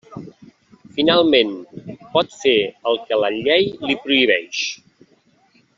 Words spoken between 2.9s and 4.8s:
el que la llei li prohibeix.